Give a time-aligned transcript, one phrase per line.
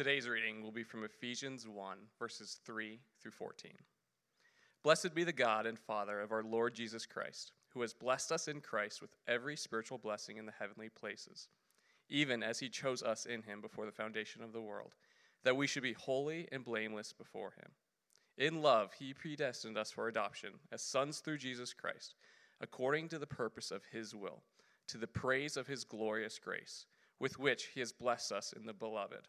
[0.00, 3.70] Today's reading will be from Ephesians 1, verses 3 through 14.
[4.82, 8.48] Blessed be the God and Father of our Lord Jesus Christ, who has blessed us
[8.48, 11.48] in Christ with every spiritual blessing in the heavenly places,
[12.08, 14.94] even as he chose us in him before the foundation of the world,
[15.44, 17.70] that we should be holy and blameless before him.
[18.38, 22.14] In love, he predestined us for adoption as sons through Jesus Christ,
[22.62, 24.44] according to the purpose of his will,
[24.88, 26.86] to the praise of his glorious grace,
[27.18, 29.28] with which he has blessed us in the beloved.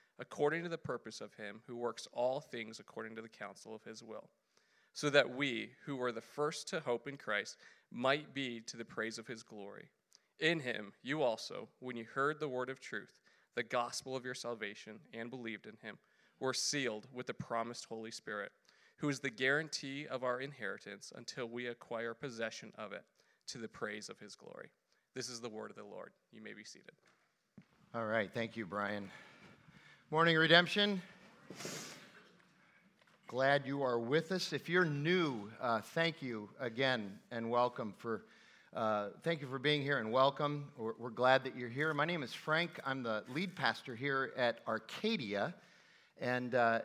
[0.21, 3.83] according to the purpose of him who works all things according to the counsel of
[3.83, 4.29] his will,
[4.93, 7.57] so that we, who were the first to hope in Christ,
[7.91, 9.85] might be to the praise of his glory.
[10.39, 13.19] In him, you also, when you heard the word of truth,
[13.55, 15.97] the gospel of your salvation, and believed in him,
[16.39, 18.51] were sealed with the promised Holy Spirit,
[18.97, 23.03] who is the guarantee of our inheritance until we acquire possession of it,
[23.47, 24.69] to the praise of his glory.
[25.15, 26.11] This is the word of the Lord.
[26.31, 26.91] You may be seated.
[27.93, 28.31] All right.
[28.33, 29.09] Thank you, Brian.
[30.13, 31.01] Morning, Redemption.
[33.27, 34.51] Glad you are with us.
[34.51, 38.25] If you're new, uh, thank you again and welcome for.
[38.75, 40.65] Uh, thank you for being here and welcome.
[40.77, 41.93] We're, we're, glad that you're here.
[41.93, 42.71] My name is Frank.
[42.85, 45.55] I'm the lead pastor here at Arcadia.
[46.19, 46.79] And uh,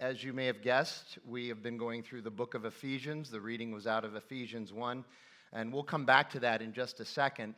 [0.00, 3.30] as you may have guessed, we have been going through the book of Ephesians.
[3.30, 5.04] The reading was out of Ephesians 1.
[5.52, 7.54] And we'll come back to that in just a second.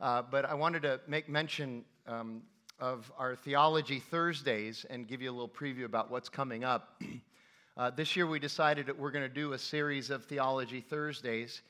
[0.00, 2.42] Uh, but I wanted to make mention um,
[2.80, 7.02] of our Theology Thursdays and give you a little preview about what's coming up.
[7.76, 11.62] uh, this year we decided that we're going to do a series of Theology Thursdays,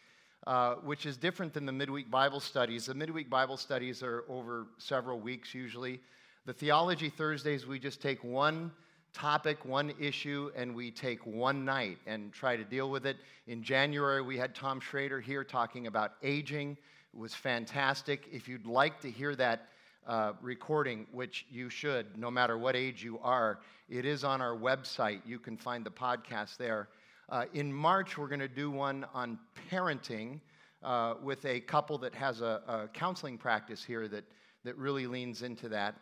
[0.47, 2.87] uh, which is different than the midweek Bible studies.
[2.87, 6.01] The midweek Bible studies are over several weeks usually.
[6.47, 8.71] The Theology Thursdays, we just take one
[9.13, 13.17] topic, one issue, and we take one night and try to deal with it.
[13.49, 16.77] In January, we had Tom Schrader here talking about aging.
[17.13, 18.29] It was fantastic.
[18.33, 19.67] If you'd like to hear that,
[20.11, 23.61] uh, recording, which you should, no matter what age you are.
[23.89, 25.21] It is on our website.
[25.25, 26.89] You can find the podcast there.
[27.29, 29.39] Uh, in March, we're going to do one on
[29.71, 30.41] parenting
[30.83, 34.25] uh, with a couple that has a, a, counseling practice here that,
[34.65, 35.95] that really leans into that.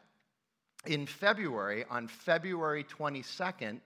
[0.87, 3.79] In February, on February 22nd,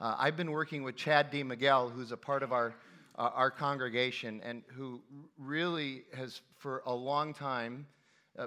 [0.00, 1.42] uh, I've been working with Chad D.
[1.42, 2.74] Miguel, who's a part of our,
[3.18, 5.02] uh, our congregation and who
[5.36, 7.84] really has, for a long time,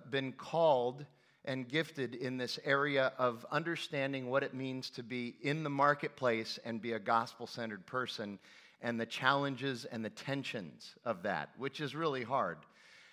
[0.10, 1.06] been called
[1.46, 6.60] and gifted in this area of understanding what it means to be in the marketplace
[6.66, 8.38] and be a gospel centered person
[8.82, 12.58] and the challenges and the tensions of that, which is really hard.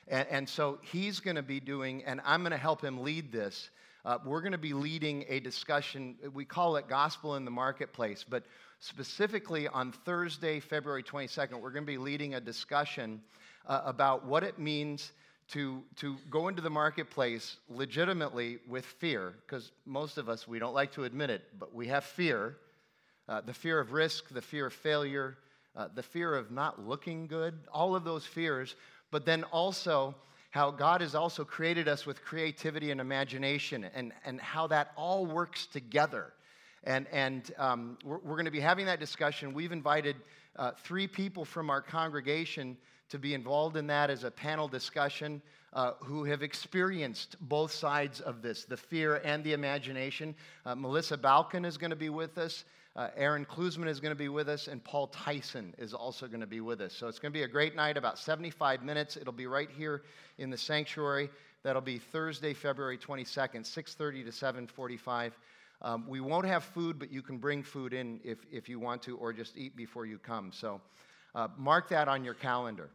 [0.08, 3.32] And, and so he's going to be doing, and I'm going to help him lead
[3.32, 3.70] this.
[4.04, 6.16] Uh, we're going to be leading a discussion.
[6.32, 8.44] We call it Gospel in the Marketplace, but
[8.80, 13.20] specifically on Thursday, February 22nd, we're going to be leading a discussion
[13.66, 15.12] uh, about what it means
[15.52, 20.74] to, to go into the marketplace legitimately with fear, because most of us, we don't
[20.74, 22.56] like to admit it, but we have fear
[23.28, 25.36] uh, the fear of risk, the fear of failure,
[25.76, 28.74] uh, the fear of not looking good, all of those fears,
[29.10, 30.14] but then also
[30.50, 35.26] how God has also created us with creativity and imagination and, and how that all
[35.26, 36.32] works together.
[36.84, 39.52] And, and um, we're, we're going to be having that discussion.
[39.52, 40.16] We've invited
[40.56, 42.78] uh, three people from our congregation
[43.10, 45.42] to be involved in that as a panel discussion
[45.72, 50.34] uh, who have experienced both sides of this the fear and the imagination.
[50.64, 52.64] Uh, Melissa Balkin is going to be with us.
[52.96, 56.40] Uh, Aaron Klusman is going to be with us, and Paul Tyson is also going
[56.40, 56.92] to be with us.
[56.92, 59.16] So it's going to be a great night, about 75 minutes.
[59.16, 60.02] It'll be right here
[60.38, 61.30] in the sanctuary.
[61.62, 65.32] That'll be Thursday, February 22nd, 6:30 to 7:45.
[65.80, 69.00] Um, we won't have food, but you can bring food in if, if you want
[69.02, 70.50] to, or just eat before you come.
[70.50, 70.80] So
[71.34, 72.90] uh, mark that on your calendar.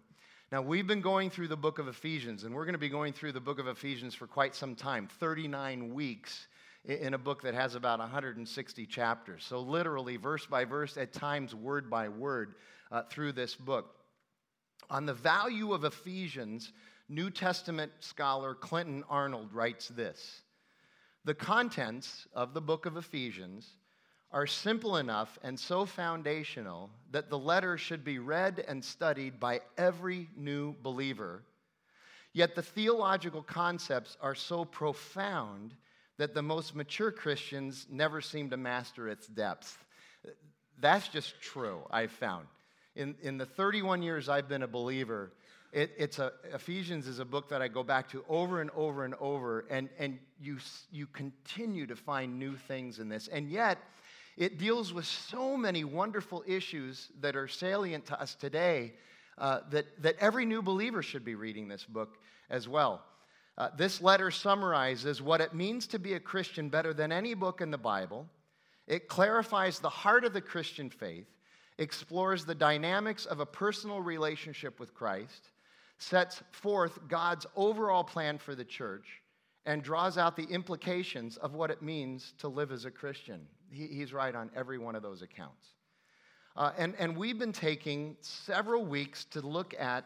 [0.51, 3.13] Now, we've been going through the book of Ephesians, and we're going to be going
[3.13, 6.47] through the book of Ephesians for quite some time 39 weeks
[6.85, 9.43] in a book that has about 160 chapters.
[9.43, 12.55] So, literally, verse by verse, at times, word by word,
[12.91, 13.95] uh, through this book.
[14.89, 16.71] On the value of Ephesians,
[17.09, 20.41] New Testament scholar Clinton Arnold writes this
[21.25, 23.67] The contents of the book of Ephesians
[24.33, 29.61] are simple enough and so foundational that the letter should be read and studied by
[29.77, 31.43] every new believer.
[32.33, 35.75] Yet the theological concepts are so profound
[36.17, 39.77] that the most mature Christians never seem to master its depth.
[40.79, 42.47] That's just true, I've found.
[42.95, 45.31] In, in the 31 years I've been a believer,
[45.71, 49.05] it, it's a, Ephesians is a book that I go back to over and over
[49.05, 50.57] and over, and, and you,
[50.91, 53.27] you continue to find new things in this.
[53.27, 53.79] And yet,
[54.37, 58.93] it deals with so many wonderful issues that are salient to us today
[59.37, 62.17] uh, that, that every new believer should be reading this book
[62.49, 63.03] as well.
[63.57, 67.61] Uh, this letter summarizes what it means to be a Christian better than any book
[67.61, 68.27] in the Bible.
[68.87, 71.27] It clarifies the heart of the Christian faith,
[71.77, 75.49] explores the dynamics of a personal relationship with Christ,
[75.99, 79.21] sets forth God's overall plan for the church,
[79.65, 83.47] and draws out the implications of what it means to live as a Christian.
[83.73, 85.67] He, he's right on every one of those accounts.
[86.55, 90.05] Uh, and, and we've been taking several weeks to look at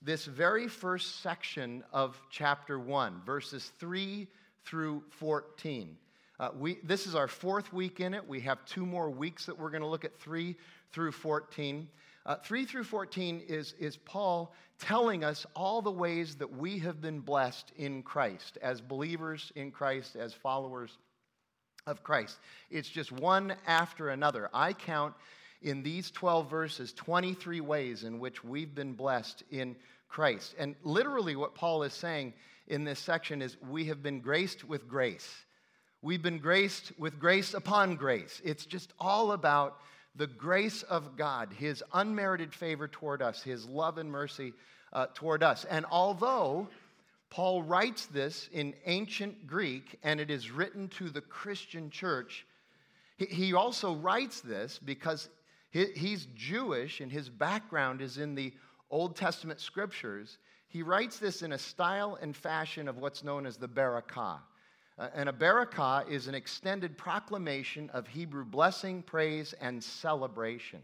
[0.00, 4.28] this very first section of chapter 1, verses 3
[4.64, 5.96] through 14.
[6.38, 8.26] Uh, we, this is our fourth week in it.
[8.26, 10.54] We have two more weeks that we're going to look at 3
[10.92, 11.88] through 14.
[12.24, 17.00] Uh, 3 through 14 is, is Paul telling us all the ways that we have
[17.00, 20.96] been blessed in Christ, as believers in Christ, as followers
[21.88, 22.38] of Christ.
[22.70, 24.50] It's just one after another.
[24.52, 25.14] I count
[25.62, 29.74] in these 12 verses 23 ways in which we've been blessed in
[30.08, 30.54] Christ.
[30.58, 32.34] And literally, what Paul is saying
[32.68, 35.28] in this section is we have been graced with grace.
[36.00, 38.40] We've been graced with grace upon grace.
[38.44, 39.78] It's just all about
[40.14, 44.52] the grace of God, His unmerited favor toward us, His love and mercy
[44.92, 45.64] uh, toward us.
[45.64, 46.68] And although
[47.30, 52.46] Paul writes this in ancient Greek and it is written to the Christian church,
[53.16, 55.28] he, also writes this because
[55.70, 58.52] he's Jewish and his background is in the
[58.90, 60.38] Old Testament scriptures.
[60.68, 64.38] He writes this in a style and fashion of what's known as the Barakah.
[64.98, 70.80] Uh, and a barakah is an extended proclamation of Hebrew blessing, praise, and celebration.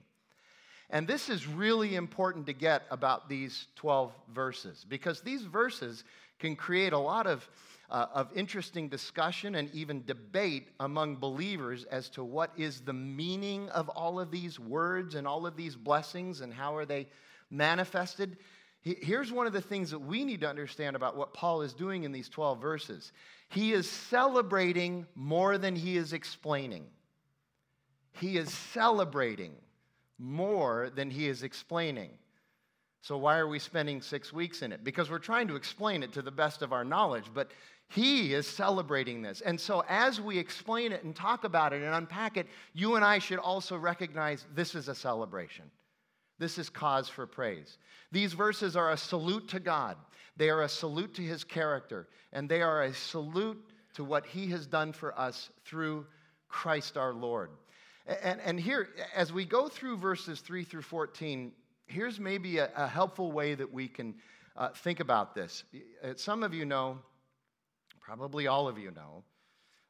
[0.91, 6.05] And this is really important to get about these 12 verses because these verses
[6.39, 7.49] can create a lot of,
[7.91, 13.69] uh, of interesting discussion and even debate among believers as to what is the meaning
[13.71, 17.09] of all of these words and all of these blessings and how are they
[17.51, 18.37] manifested.
[18.83, 22.05] Here's one of the things that we need to understand about what Paul is doing
[22.05, 23.13] in these 12 verses.
[23.49, 26.85] He is celebrating more than he is explaining.
[28.13, 29.55] He is celebrating
[30.19, 32.11] more than he is explaining.
[33.05, 34.83] So, why are we spending six weeks in it?
[34.83, 37.51] Because we're trying to explain it to the best of our knowledge, but
[37.91, 39.43] he is celebrating this.
[39.43, 43.05] And so, as we explain it and talk about it and unpack it, you and
[43.05, 45.67] I should also recognize this is a celebration.
[46.39, 47.77] This is cause for praise.
[48.11, 49.99] These verses are a salute to God.
[50.39, 53.63] They are a salute to his character, and they are a salute
[53.97, 56.07] to what he has done for us through
[56.49, 57.51] Christ our Lord.
[58.07, 61.53] And, and here, as we go through verses 3 through 14,
[61.87, 64.15] here's maybe a, a helpful way that we can
[64.57, 65.65] uh, think about this.
[66.03, 66.99] Uh, some of you know,
[68.01, 69.23] probably all of you know,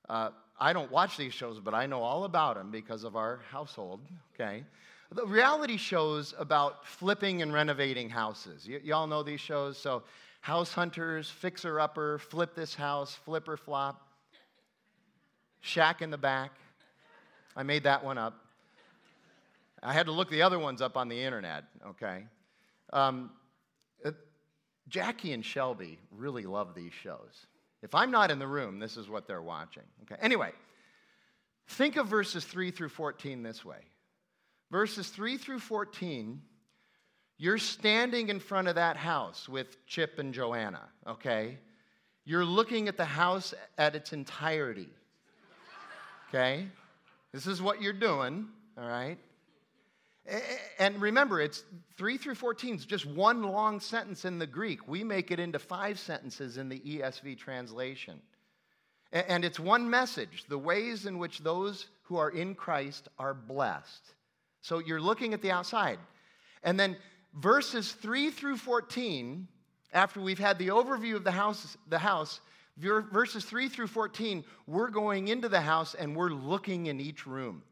[0.08, 3.40] uh, I don't watch these shows, but I know all about them because of our
[3.50, 4.00] household,
[4.34, 4.64] okay?
[5.12, 8.66] The reality shows about flipping and renovating houses.
[8.68, 9.78] Y- y'all know these shows?
[9.78, 10.02] So,
[10.40, 14.06] House Hunters, Fixer Upper, Flip This House, Flip or Flop,
[15.60, 16.52] Shack in the Back.
[17.56, 18.43] I made that one up.
[19.84, 22.24] I had to look the other ones up on the internet, okay?
[22.92, 23.30] Um,
[24.04, 24.12] uh,
[24.88, 27.46] Jackie and Shelby really love these shows.
[27.82, 29.82] If I'm not in the room, this is what they're watching.
[30.02, 30.16] Okay.
[30.20, 30.52] Anyway,
[31.68, 33.80] think of verses 3 through 14 this way
[34.74, 36.42] verses 3 through 14,
[37.38, 41.58] you're standing in front of that house with Chip and Joanna, okay?
[42.24, 44.88] You're looking at the house at its entirety,
[46.28, 46.66] okay?
[47.32, 49.18] This is what you're doing, all right?
[50.78, 51.64] And remember, it's
[51.96, 54.88] 3 through 14 is just one long sentence in the Greek.
[54.88, 58.20] We make it into five sentences in the ESV translation.
[59.12, 64.14] And it's one message the ways in which those who are in Christ are blessed.
[64.62, 65.98] So you're looking at the outside.
[66.62, 66.96] And then
[67.34, 69.46] verses 3 through 14,
[69.92, 72.40] after we've had the overview of the house, the house,
[72.78, 77.62] verses 3 through 14, we're going into the house and we're looking in each room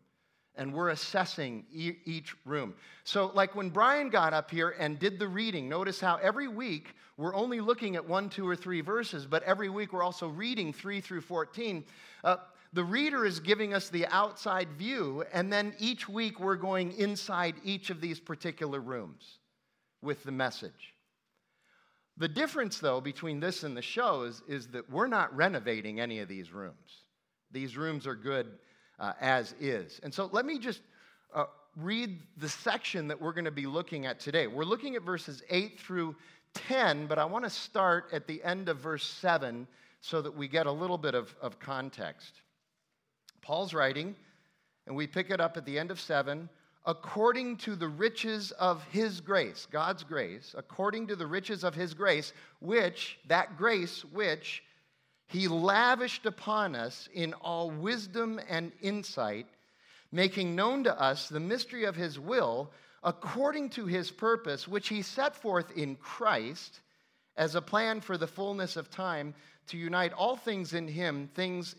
[0.56, 2.75] and we're assessing e- each room.
[3.04, 6.94] So, like when Brian got up here and did the reading, notice how every week
[7.16, 10.73] we're only looking at one, two, or three verses, but every week we're also reading
[10.73, 11.85] 3 through 14.
[12.25, 12.37] Uh,
[12.73, 17.54] the reader is giving us the outside view, and then each week we're going inside
[17.64, 19.38] each of these particular rooms
[20.00, 20.94] with the message.
[22.16, 26.28] The difference, though, between this and the shows is that we're not renovating any of
[26.28, 27.04] these rooms.
[27.50, 28.59] These rooms are good
[28.99, 30.00] uh, as is.
[30.02, 30.80] And so let me just
[31.34, 31.44] uh,
[31.76, 34.46] read the section that we're going to be looking at today.
[34.46, 36.16] We're looking at verses 8 through
[36.54, 39.66] 10, but I want to start at the end of verse 7
[40.00, 42.34] so that we get a little bit of, of context.
[43.40, 44.14] Paul's writing,
[44.87, 46.49] and we pick it up at the end of 7
[46.84, 51.94] according to the riches of his grace, God's grace, according to the riches of his
[51.94, 54.62] grace, which, that grace which
[55.32, 59.46] he lavished upon us in all wisdom and insight,
[60.12, 62.70] making known to us the mystery of his will,
[63.02, 66.80] according to his purpose, which he set forth in Christ
[67.36, 69.34] as a plan for the fullness of time
[69.68, 71.76] to unite all things in him, things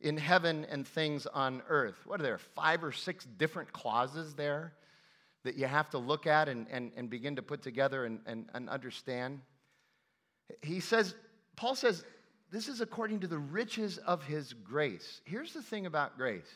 [0.00, 1.96] in heaven and things on earth.
[2.06, 4.74] What are there, five or six different clauses there
[5.42, 8.46] that you have to look at and, and, and begin to put together and, and,
[8.54, 9.40] and understand?
[10.62, 11.16] He says,
[11.56, 12.04] Paul says,
[12.52, 15.22] this is according to the riches of his grace.
[15.24, 16.52] Here's the thing about grace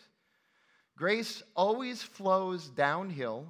[0.97, 3.47] grace always flows downhill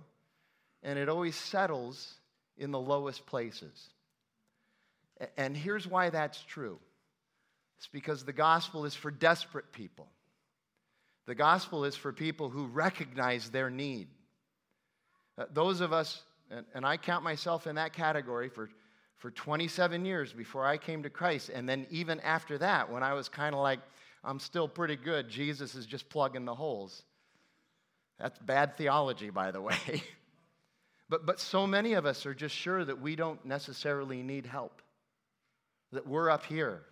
[0.82, 2.14] and it always settles
[2.56, 3.90] in the lowest places.
[5.36, 6.78] And here's why that's true
[7.78, 10.06] it's because the gospel is for desperate people.
[11.26, 14.06] The gospel is for people who recognize their need.
[15.36, 18.70] Uh, those of us, and, and I count myself in that category for,
[19.18, 21.48] for 27 years before I came to Christ.
[21.48, 23.80] And then even after that, when I was kind of like,
[24.22, 27.02] I'm still pretty good, Jesus is just plugging the holes.
[28.18, 30.02] That's bad theology, by the way.
[31.08, 34.82] but, but so many of us are just sure that we don't necessarily need help,
[35.92, 36.82] that we're up here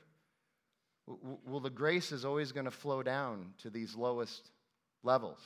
[1.07, 4.51] well, the grace is always going to flow down to these lowest
[5.03, 5.39] levels.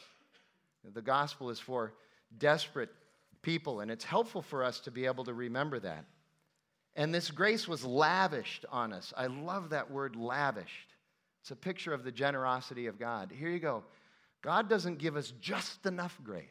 [0.95, 1.95] The gospel is for
[2.39, 2.91] desperate
[3.43, 6.05] people, and it's helpful for us to be able to remember that.
[6.97, 9.13] And this grace was lavished on us.
[9.17, 10.89] I love that word lavished.
[11.43, 13.33] It's a picture of the generosity of God.
[13.37, 13.85] Here you go.
[14.43, 16.45] God doesn't give us just enough grace,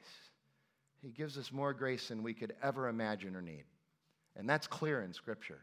[1.01, 3.63] He gives us more grace than we could ever imagine or need.
[4.35, 5.59] And that's clear in Scripture.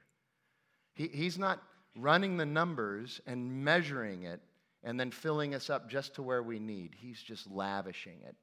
[0.95, 1.63] He, he's not
[1.97, 4.41] running the numbers and measuring it
[4.83, 6.95] and then filling us up just to where we need.
[6.97, 8.35] He's just lavishing it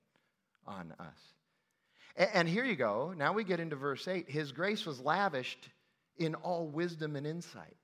[0.65, 2.27] on us.
[2.33, 3.13] And here you go.
[3.15, 4.29] Now we get into verse 8.
[4.29, 5.69] His grace was lavished
[6.17, 7.75] in all wisdom and insight.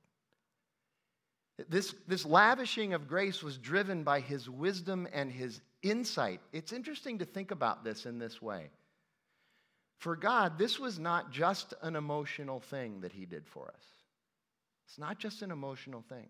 [1.69, 6.39] This, this lavishing of grace was driven by his wisdom and his insight.
[6.53, 8.69] It's interesting to think about this in this way.
[9.98, 13.86] For God, this was not just an emotional thing that he did for us.
[14.86, 16.29] It's not just an emotional thing.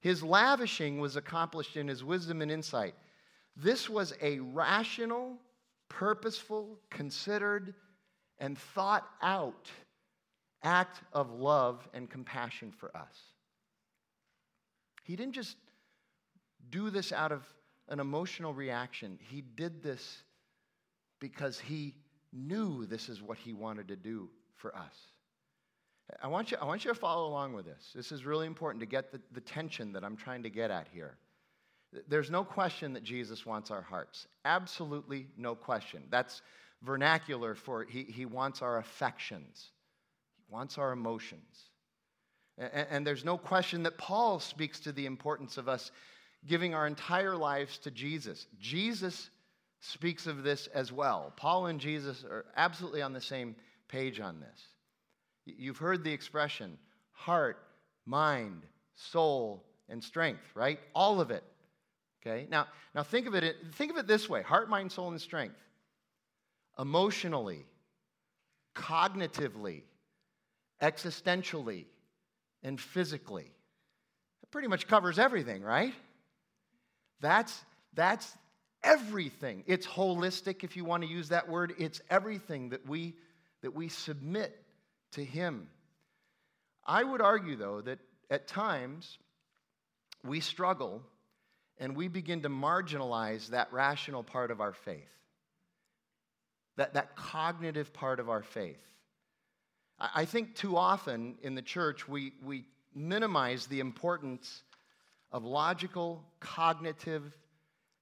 [0.00, 2.94] His lavishing was accomplished in his wisdom and insight.
[3.56, 5.38] This was a rational,
[5.88, 7.74] purposeful, considered,
[8.38, 9.70] and thought out
[10.62, 13.16] act of love and compassion for us.
[15.02, 15.56] He didn't just
[16.70, 17.42] do this out of
[17.88, 20.22] an emotional reaction, he did this
[21.18, 21.94] because he
[22.32, 24.94] knew this is what he wanted to do for us.
[26.22, 27.92] I want you, I want you to follow along with this.
[27.94, 30.88] This is really important to get the, the tension that I'm trying to get at
[30.92, 31.16] here.
[32.08, 34.26] There's no question that Jesus wants our hearts.
[34.44, 36.04] Absolutely no question.
[36.10, 36.42] That's
[36.82, 39.70] vernacular for he, he wants our affections,
[40.50, 41.70] wants our emotions.
[42.58, 45.90] And, there's no question that Paul speaks to the importance of us
[46.46, 48.46] giving our entire lives to Jesus.
[48.60, 49.30] Jesus
[49.80, 51.32] speaks of this as well.
[51.36, 53.56] Paul and Jesus are absolutely on the same
[53.88, 54.60] page on this.
[55.46, 56.78] You've heard the expression
[57.12, 57.58] heart,
[58.04, 58.62] mind,
[58.94, 60.78] soul, and strength, right?
[60.94, 61.44] All of it.
[62.20, 62.46] Okay?
[62.50, 65.56] Now, now think of it think of it this way: heart, mind, soul, and strength.
[66.78, 67.64] Emotionally,
[68.74, 69.82] cognitively,
[70.80, 71.86] existentially,
[72.62, 73.50] and physically.
[74.42, 75.94] It pretty much covers everything, right?
[77.20, 77.58] That's
[77.94, 78.32] that's
[78.82, 79.64] everything.
[79.66, 81.74] It's holistic if you want to use that word.
[81.78, 83.14] It's everything that we
[83.62, 84.56] that we submit
[85.12, 85.68] to Him.
[86.86, 87.98] I would argue, though, that
[88.30, 89.18] at times
[90.24, 91.02] we struggle
[91.78, 95.10] and we begin to marginalize that rational part of our faith,
[96.76, 98.80] that, that cognitive part of our faith.
[100.00, 102.64] I think too often in the church we, we
[102.94, 104.62] minimize the importance
[105.30, 107.36] of logical, cognitive,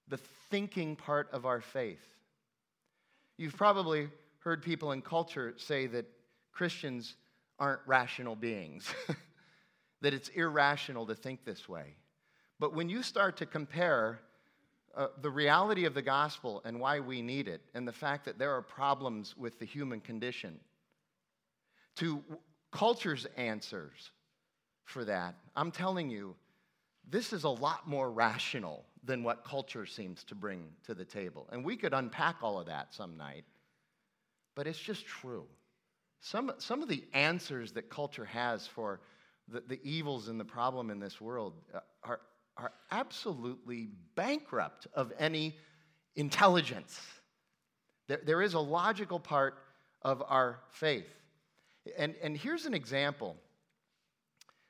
[0.06, 0.18] the
[0.50, 2.04] thinking part of our faith.
[3.36, 4.08] You've probably
[4.40, 6.06] heard people in culture say that
[6.52, 7.16] Christians
[7.58, 8.92] aren't rational beings,
[10.00, 11.94] that it's irrational to think this way.
[12.60, 14.20] But when you start to compare
[14.96, 18.38] uh, the reality of the gospel and why we need it, and the fact that
[18.38, 20.58] there are problems with the human condition,
[21.98, 22.22] to
[22.72, 24.10] culture's answers
[24.84, 26.34] for that, I'm telling you,
[27.08, 31.48] this is a lot more rational than what culture seems to bring to the table.
[31.52, 33.44] And we could unpack all of that some night,
[34.54, 35.46] but it's just true.
[36.20, 39.00] Some, some of the answers that culture has for
[39.48, 42.20] the, the evils and the problem in this world uh, are,
[42.56, 45.56] are absolutely bankrupt of any
[46.16, 47.00] intelligence.
[48.08, 49.54] There, there is a logical part
[50.02, 51.06] of our faith.
[51.96, 53.36] And, and here's an example.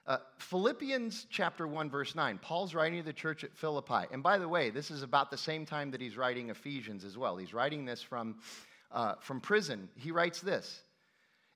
[0.06, 2.38] Uh, Philippians chapter 1, verse 9.
[2.38, 4.06] Paul's writing to the church at Philippi.
[4.10, 7.18] And by the way, this is about the same time that he's writing Ephesians as
[7.18, 7.36] well.
[7.36, 8.36] He's writing this from,
[8.90, 9.88] uh, from prison.
[9.96, 10.80] He writes this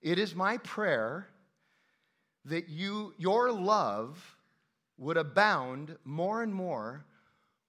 [0.03, 1.29] It is my prayer
[2.45, 4.37] that you, your love
[4.99, 7.05] would abound more and more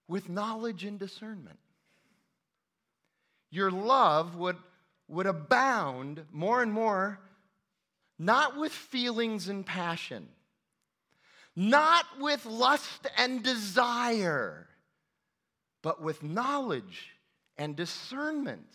[0.06, 1.58] with knowledge and discernment.
[3.50, 4.56] Your love would,
[5.08, 7.20] would abound more and more,
[8.18, 10.28] not with feelings and passion,
[11.56, 14.66] not with lust and desire,
[15.82, 17.10] but with knowledge
[17.56, 18.66] and discernment.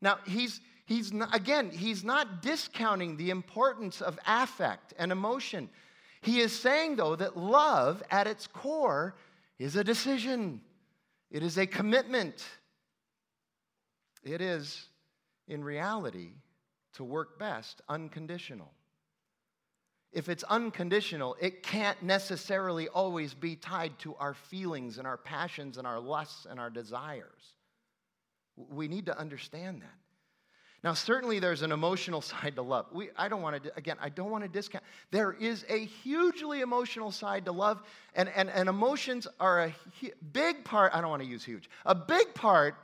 [0.00, 5.68] Now, he's, he's not, again, he's not discounting the importance of affect and emotion.
[6.22, 9.14] He is saying, though, that love at its core
[9.58, 10.60] is a decision,
[11.30, 12.44] it is a commitment.
[14.22, 14.86] It is,
[15.48, 16.32] in reality,
[17.00, 18.70] to work best, unconditional.
[20.12, 25.78] If it's unconditional, it can't necessarily always be tied to our feelings and our passions
[25.78, 27.54] and our lusts and our desires.
[28.54, 29.94] We need to understand that.
[30.84, 32.84] Now, certainly there's an emotional side to love.
[32.92, 34.84] We, I don't want to, again, I don't want to discount.
[35.10, 37.82] There is a hugely emotional side to love,
[38.14, 39.74] and, and, and emotions are a
[40.34, 42.74] big part, I don't want to use huge, a big part,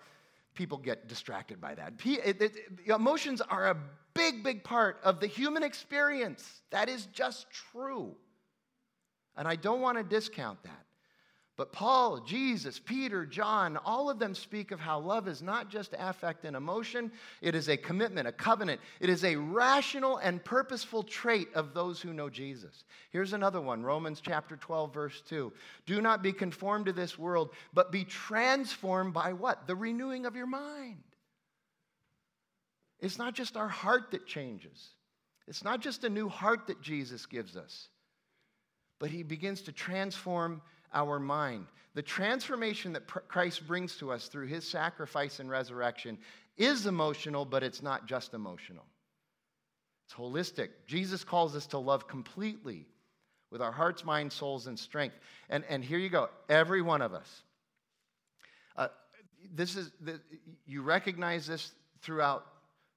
[0.55, 1.93] people get distracted by that.
[2.03, 2.57] It, it,
[2.87, 3.77] emotions are a
[4.17, 6.63] big, big part of the human experience.
[6.71, 8.15] That is just true.
[9.37, 10.87] And I don't want to discount that.
[11.57, 15.95] But Paul, Jesus, Peter, John, all of them speak of how love is not just
[15.99, 18.79] affect and emotion, it is a commitment, a covenant.
[19.01, 22.85] It is a rational and purposeful trait of those who know Jesus.
[23.11, 25.51] Here's another one Romans chapter 12, verse 2.
[25.87, 29.67] Do not be conformed to this world, but be transformed by what?
[29.67, 31.05] The renewing of your mind.
[33.01, 34.91] It's not just our heart that changes,
[35.47, 37.89] it's not just a new heart that Jesus gives us,
[38.99, 41.67] but he begins to transform our mind.
[41.95, 46.19] The transformation that Christ brings to us through his sacrifice and resurrection
[46.57, 48.85] is emotional, but it's not just emotional.
[50.07, 50.69] It's holistic.
[50.87, 52.87] Jesus calls us to love completely
[53.51, 55.17] with our hearts, minds, souls, and strength.
[55.49, 57.43] And, and here you go, every one of us.
[58.77, 58.89] Uh,
[59.55, 60.21] this is the,
[60.67, 62.47] you recognize this throughout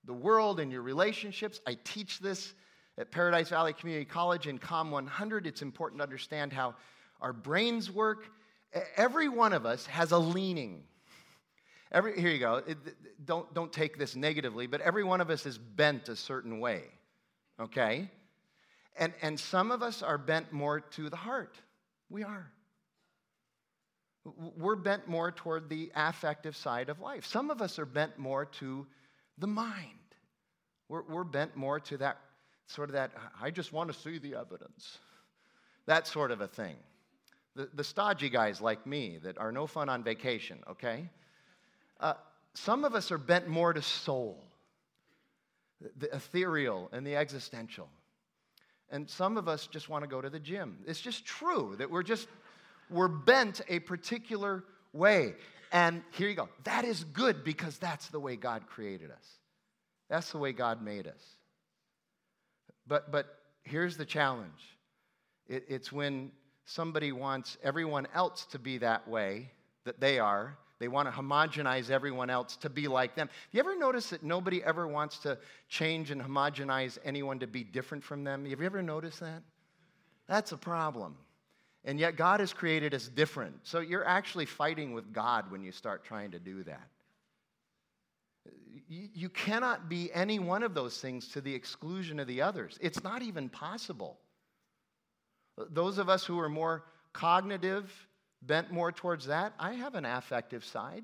[0.05, 1.59] the world and your relationships.
[1.67, 2.53] I teach this
[2.97, 5.47] at Paradise Valley Community College in COM 100.
[5.47, 6.75] It's important to understand how
[7.21, 8.29] our brains work.
[8.95, 10.83] Every one of us has a leaning.
[11.91, 12.61] Every, here you go.
[12.67, 12.77] It,
[13.25, 16.83] don't, don't take this negatively, but every one of us is bent a certain way,
[17.59, 18.09] okay?
[18.97, 21.55] And, and some of us are bent more to the heart.
[22.09, 22.51] We are.
[24.57, 27.25] We're bent more toward the affective side of life.
[27.25, 28.85] Some of us are bent more to
[29.39, 29.93] the mind.
[30.87, 32.17] We're, we're bent more to that
[32.67, 34.99] sort of that, I just want to see the evidence,
[35.87, 36.75] that sort of a thing
[37.59, 41.09] the, the stodgy guys like me that are no fun on vacation, okay?
[41.99, 42.13] Uh,
[42.53, 44.41] some of us are bent more to soul,
[45.97, 47.89] the ethereal and the existential.
[48.91, 50.77] And some of us just want to go to the gym.
[50.87, 52.29] It's just true that we're just,
[52.89, 55.35] we're bent a particular way.
[55.71, 56.49] And here you go.
[56.63, 59.25] That is good because that's the way God created us.
[60.09, 61.23] That's the way God made us.
[62.87, 63.27] But, but
[63.63, 64.77] here's the challenge
[65.47, 66.31] it, it's when
[66.65, 69.51] somebody wants everyone else to be that way
[69.85, 70.57] that they are.
[70.79, 73.29] They want to homogenize everyone else to be like them.
[73.51, 78.03] You ever notice that nobody ever wants to change and homogenize anyone to be different
[78.03, 78.45] from them?
[78.45, 79.43] Have you ever noticed that?
[80.27, 81.17] That's a problem.
[81.85, 83.55] And yet, God has created us different.
[83.63, 86.87] So you're actually fighting with God when you start trying to do that.
[88.87, 92.77] You cannot be any one of those things to the exclusion of the others.
[92.81, 94.17] It's not even possible.
[95.69, 97.91] Those of us who are more cognitive,
[98.41, 101.03] bent more towards that, I have an affective side.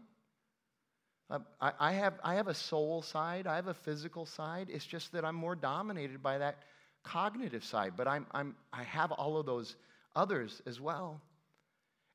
[1.30, 4.70] Um, I, I, have, I have a soul side, I have a physical side.
[4.70, 6.60] It's just that I'm more dominated by that
[7.04, 9.76] cognitive side, but I'm, I'm, I have all of those
[10.16, 11.22] others as well.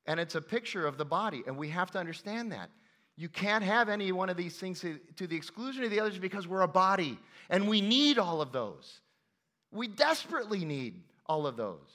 [0.05, 2.69] And it's a picture of the body, and we have to understand that.
[3.15, 6.47] You can't have any one of these things to, the exclusion of the others because
[6.47, 9.01] we're a body, and we need all of those.
[9.71, 11.89] We desperately need all of those.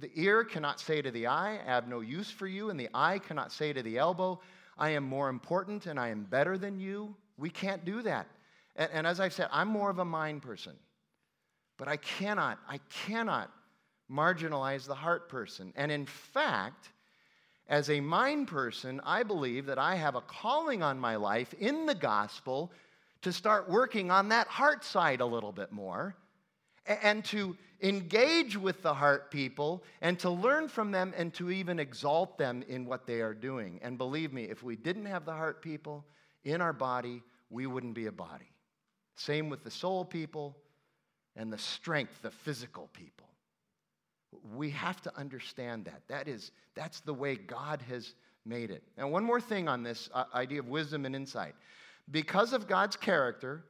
[0.00, 2.88] The ear cannot say to the eye, I have no use for you, and the
[2.92, 4.40] eye cannot say to the elbow,
[4.78, 7.14] I am more important and I am better than you.
[7.38, 8.26] We can't do that.
[8.76, 10.74] And, and as I've said, I'm more of a mind person.
[11.78, 13.50] But I cannot, I cannot
[14.10, 15.72] marginalize the heart person.
[15.76, 16.90] And in fact,
[17.68, 21.86] as a mind person, I believe that I have a calling on my life in
[21.86, 22.72] the gospel
[23.22, 26.14] to start working on that heart side a little bit more
[26.86, 31.78] and to engage with the heart people and to learn from them and to even
[31.78, 33.80] exalt them in what they are doing.
[33.82, 36.04] And believe me, if we didn't have the heart people
[36.44, 38.50] in our body, we wouldn't be a body.
[39.16, 40.56] Same with the soul people
[41.34, 43.25] and the strength, the physical people.
[44.54, 46.02] We have to understand that.
[46.08, 48.82] That is, that's the way God has made it.
[48.96, 51.54] And one more thing on this uh, idea of wisdom and insight.
[52.10, 53.64] Because of God's character,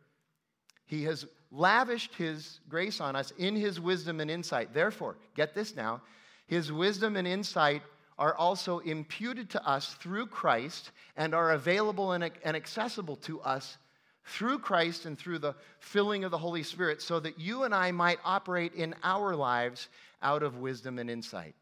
[0.86, 4.74] He has lavished His grace on us in His wisdom and insight.
[4.74, 6.02] Therefore, get this now
[6.46, 7.82] His wisdom and insight
[8.18, 13.76] are also imputed to us through Christ and are available and accessible to us
[14.24, 17.92] through Christ and through the filling of the Holy Spirit so that you and I
[17.92, 19.88] might operate in our lives
[20.22, 21.54] out of wisdom and insight.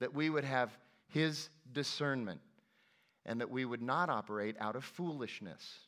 [0.00, 0.76] That we would have
[1.08, 2.40] His discernment
[3.26, 5.78] and that we would not operate out of foolishness.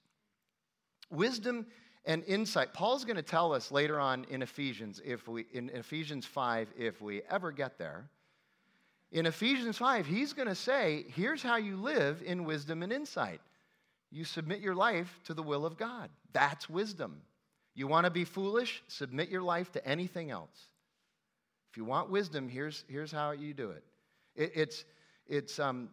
[1.11, 1.67] Wisdom
[2.05, 2.73] and insight.
[2.73, 7.01] Paul's going to tell us later on in Ephesians, if we, in Ephesians 5, if
[7.01, 8.09] we ever get there.
[9.13, 13.41] In Ephesians 5, he's going to say, here's how you live in wisdom and insight.
[14.11, 16.11] You submit your life to the will of God.
[16.33, 17.21] That's wisdom.
[17.75, 18.83] You want to be foolish?
[18.89, 20.67] Submit your life to anything else.
[21.77, 23.85] If you want wisdom, here's, here's how you do it.
[24.35, 24.85] it it's,
[25.27, 25.91] it's, um,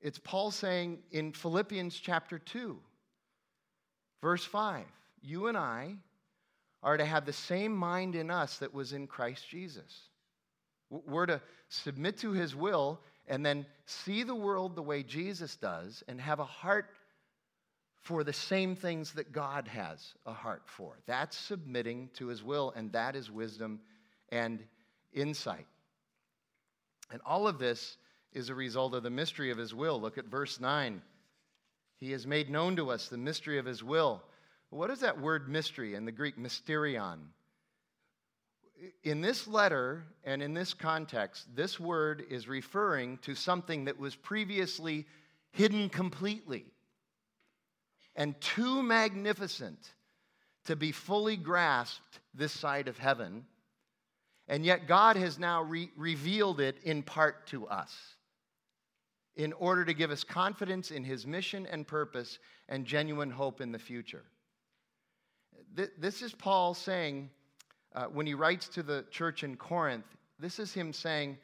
[0.00, 2.78] it's Paul saying in Philippians chapter 2,
[4.22, 4.84] verse 5,
[5.20, 5.96] you and I
[6.84, 10.02] are to have the same mind in us that was in Christ Jesus.
[10.88, 16.04] We're to submit to his will and then see the world the way Jesus does
[16.06, 16.90] and have a heart
[18.02, 21.00] for the same things that God has a heart for.
[21.06, 23.80] That's submitting to his will, and that is wisdom
[24.30, 24.62] and
[25.20, 25.66] insight.
[27.10, 27.96] And all of this
[28.32, 30.00] is a result of the mystery of his will.
[30.00, 31.02] Look at verse 9.
[31.96, 34.22] He has made known to us the mystery of his will.
[34.70, 37.18] What is that word mystery in the Greek, mysterion?
[39.02, 44.14] In this letter and in this context, this word is referring to something that was
[44.14, 45.06] previously
[45.50, 46.66] hidden completely
[48.14, 49.78] and too magnificent
[50.66, 53.46] to be fully grasped this side of heaven.
[54.48, 57.94] And yet, God has now re- revealed it in part to us
[59.36, 63.72] in order to give us confidence in His mission and purpose and genuine hope in
[63.72, 64.24] the future.
[65.76, 67.30] Th- this is Paul saying,
[67.94, 70.04] uh, when he writes to the church in Corinth,
[70.38, 71.38] this is him saying,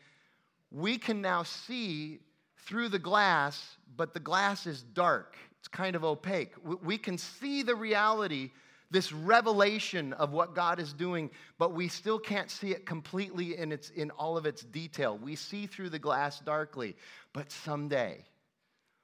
[0.71, 2.21] We can now see
[2.67, 5.37] through the glass, but the glass is dark.
[5.59, 6.55] It's kind of opaque.
[6.83, 8.51] We can see the reality,
[8.95, 11.29] this revelation of what God is doing,
[11.59, 15.19] but we still can't see it completely in, its, in all of its detail.
[15.19, 16.95] We see through the glass darkly,
[17.33, 18.25] but someday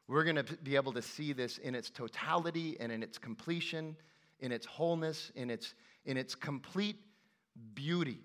[0.07, 3.97] we're going to be able to see this in its totality and in its completion,
[4.39, 5.75] in its wholeness, in its,
[6.05, 7.01] in its complete
[7.75, 8.21] beauty.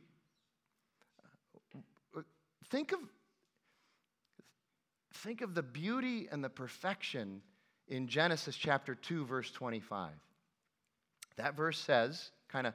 [2.15, 2.21] Uh,
[2.69, 2.99] think of,
[5.15, 7.41] think of the beauty and the perfection
[7.88, 10.12] in Genesis chapter 2, verse 25.
[11.37, 12.73] That verse says, kind of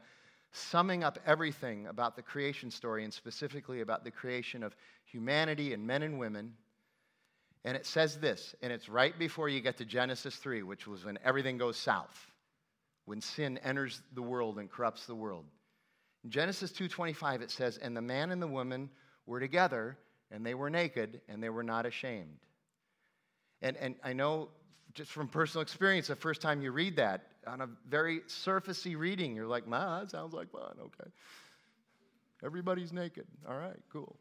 [0.52, 5.86] summing up everything about the creation story and specifically about the creation of humanity and
[5.86, 6.54] men and women.
[7.64, 11.04] And it says this, and it's right before you get to Genesis 3, which was
[11.04, 12.32] when everything goes south,
[13.04, 15.44] when sin enters the world and corrupts the world.
[16.24, 18.90] In Genesis 2:25 it says, "And the man and the woman
[19.26, 19.98] were together,
[20.30, 22.38] and they were naked, and they were not ashamed."
[23.62, 24.50] And, and I know
[24.94, 29.34] just from personal experience, the first time you read that on a very surfacey reading,
[29.34, 31.10] you're like, "Ma, that sounds like fun." Okay,
[32.44, 33.26] everybody's naked.
[33.48, 34.16] All right, cool.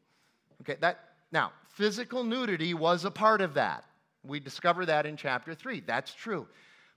[0.61, 0.99] Okay, that
[1.31, 3.85] now physical nudity was a part of that.
[4.23, 5.79] We discover that in chapter three.
[5.79, 6.47] That's true,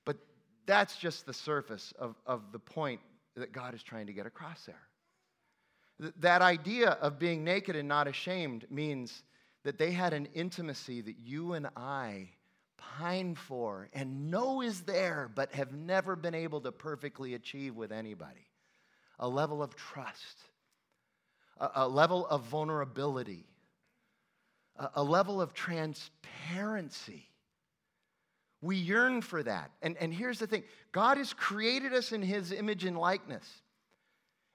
[0.04, 0.16] but
[0.66, 3.00] that's just the surface of, of the point
[3.36, 4.88] that God is trying to get across there.
[6.18, 9.22] that idea of being naked and not ashamed means
[9.62, 12.28] that they had an intimacy that you and I
[12.98, 17.92] pine for and know is there, but have never been able to perfectly achieve with
[17.92, 18.48] anybody.
[19.18, 20.40] A level of trust,
[21.58, 23.46] a, a level of vulnerability,
[24.76, 27.28] a, a level of transparency.
[28.60, 29.70] We yearn for that.
[29.82, 33.46] And, and here's the thing God has created us in His image and likeness.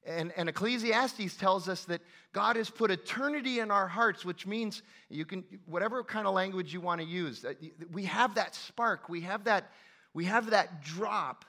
[0.08, 4.82] And, and Ecclesiastes tells us that God has put eternity in our hearts, which means
[5.10, 7.46] you can, whatever kind of language you want to use,
[7.91, 9.72] we have that spark, we have that,
[10.13, 11.43] we have that drop,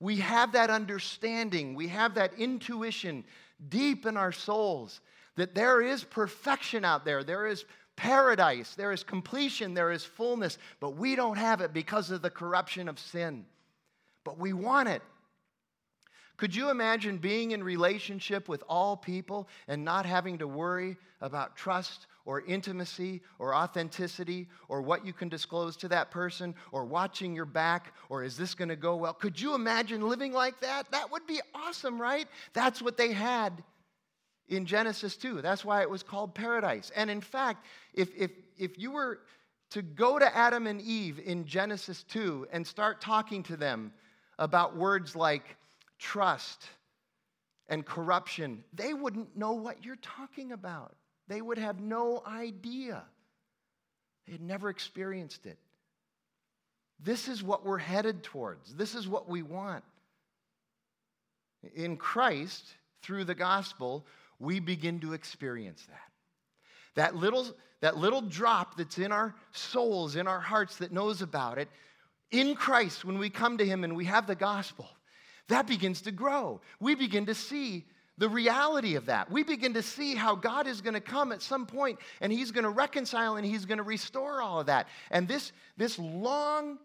[0.00, 3.24] we have that understanding, we have that intuition
[3.68, 5.00] deep in our souls
[5.36, 10.58] that there is perfection out there, there is paradise, there is completion, there is fullness,
[10.80, 13.44] but we don't have it because of the corruption of sin.
[14.24, 15.02] But we want it.
[16.36, 21.56] Could you imagine being in relationship with all people and not having to worry about
[21.56, 27.34] trust or intimacy or authenticity or what you can disclose to that person or watching
[27.34, 29.14] your back or is this going to go well?
[29.14, 30.90] Could you imagine living like that?
[30.90, 32.28] That would be awesome, right?
[32.52, 33.62] That's what they had
[34.48, 35.40] in Genesis 2.
[35.40, 36.90] That's why it was called paradise.
[36.94, 39.20] And in fact, if, if, if you were
[39.70, 43.92] to go to Adam and Eve in Genesis 2 and start talking to them
[44.38, 45.56] about words like
[45.98, 46.64] trust
[47.68, 50.94] and corruption, they wouldn't know what you're talking about.
[51.28, 53.02] They would have no idea.
[54.26, 55.58] They had never experienced it.
[57.00, 58.74] This is what we're headed towards.
[58.74, 59.84] This is what we want.
[61.74, 62.64] In Christ,
[63.02, 64.06] through the gospel,
[64.38, 66.12] we begin to experience that.
[66.94, 67.46] That little,
[67.80, 71.68] that little drop that's in our souls, in our hearts, that knows about it,
[72.30, 74.88] in Christ, when we come to Him and we have the gospel,
[75.48, 76.60] that begins to grow.
[76.80, 77.84] We begin to see
[78.18, 79.30] the reality of that.
[79.30, 82.50] We begin to see how God is going to come at some point and He's
[82.50, 84.88] going to reconcile and He's going to restore all of that.
[85.10, 86.78] And this, this long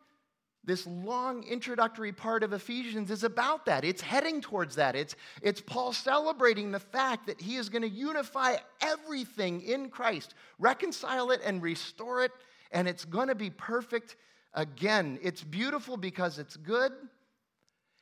[0.64, 3.84] this long introductory part of Ephesians is about that.
[3.84, 4.96] It's heading towards that.
[4.96, 10.36] It's, it's Paul celebrating the fact that he is going to unify everything in Christ,
[10.60, 12.32] reconcile it, and restore it,
[12.72, 14.18] and it's going to be perfect
[14.54, 15.18] again.
[15.24, 16.92] It's beautiful because it's good,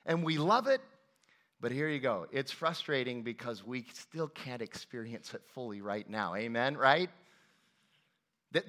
[0.10, 0.82] and we love it.
[1.62, 2.26] But here you go.
[2.32, 6.36] It's frustrating because we still can't experience it fully right now.
[6.36, 7.10] Amen, right?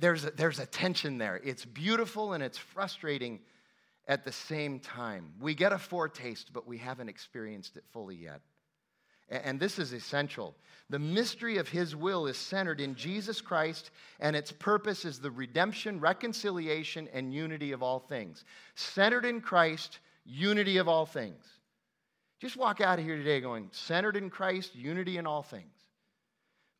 [0.00, 1.40] There's a, there's a tension there.
[1.42, 3.40] It's beautiful and it's frustrating
[4.06, 5.32] at the same time.
[5.40, 8.40] We get a foretaste, but we haven't experienced it fully yet.
[9.30, 10.56] And this is essential.
[10.90, 15.30] The mystery of His will is centered in Jesus Christ, and its purpose is the
[15.30, 18.44] redemption, reconciliation, and unity of all things.
[18.74, 21.44] Centered in Christ, unity of all things.
[22.40, 25.74] Just walk out of here today going, centered in Christ, unity in all things.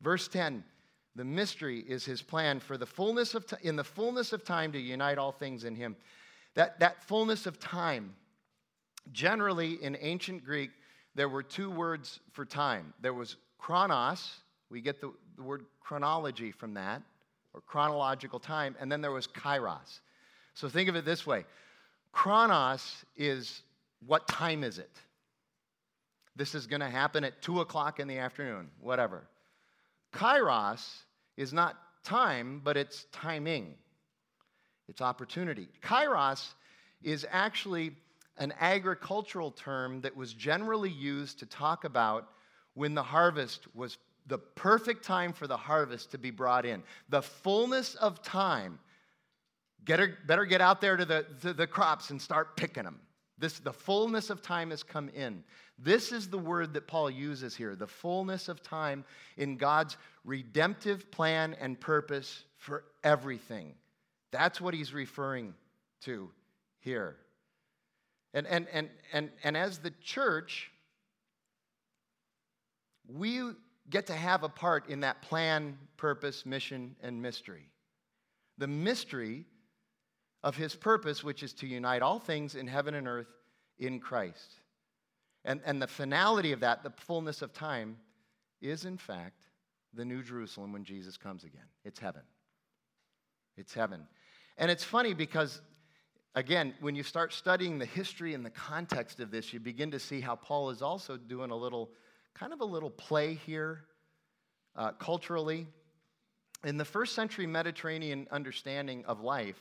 [0.01, 0.63] Verse 10
[1.15, 4.71] the mystery is his plan for the fullness of t- in the fullness of time
[4.71, 5.95] to unite all things in him
[6.55, 8.15] that, that fullness of time.
[9.11, 10.71] Generally, in ancient Greek,
[11.15, 14.31] there were two words for time there was chronos,
[14.69, 17.01] we get the, the word chronology from that,
[17.53, 19.99] or chronological time, and then there was kairos.
[20.53, 21.45] So think of it this way
[22.11, 23.61] chronos is
[24.05, 24.91] what time is it?
[26.35, 29.27] This is going to happen at 2 o'clock in the afternoon, whatever.
[30.13, 30.87] Kairos
[31.37, 33.75] is not time, but it's timing
[34.91, 35.69] it's opportunity.
[35.81, 36.49] Kairos
[37.01, 37.95] is actually
[38.37, 42.27] an agricultural term that was generally used to talk about
[42.73, 43.97] when the harvest was
[44.27, 46.83] the perfect time for the harvest to be brought in.
[47.07, 48.79] The fullness of time.
[49.85, 52.99] Get, better get out there to the, to the crops and start picking them.
[53.37, 55.43] This, the fullness of time has come in.
[55.79, 59.03] This is the word that Paul uses here the fullness of time
[59.37, 63.73] in God's redemptive plan and purpose for everything.
[64.29, 65.55] That's what he's referring
[66.01, 66.29] to
[66.79, 67.17] here.
[68.35, 70.71] And, and, and, and, and as the church,
[73.07, 73.41] we
[73.89, 77.67] get to have a part in that plan, purpose, mission, and mystery.
[78.57, 79.45] The mystery
[80.43, 83.31] of his purpose, which is to unite all things in heaven and earth
[83.77, 84.59] in Christ.
[85.43, 87.97] And, and the finality of that, the fullness of time,
[88.61, 89.43] is in fact
[89.93, 91.65] the New Jerusalem when Jesus comes again.
[91.83, 92.21] It's heaven.
[93.57, 94.07] It's heaven.
[94.57, 95.61] And it's funny because,
[96.35, 99.99] again, when you start studying the history and the context of this, you begin to
[99.99, 101.89] see how Paul is also doing a little,
[102.35, 103.85] kind of a little play here
[104.75, 105.67] uh, culturally.
[106.63, 109.59] In the first century Mediterranean understanding of life,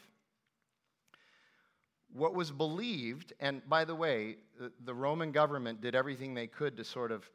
[2.12, 4.36] what was believed, and by the way,
[4.84, 7.28] the, Roman government did everything they could to sort of